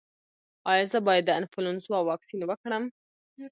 [0.71, 2.83] ایا زه باید د انفلونزا واکسین وکړم؟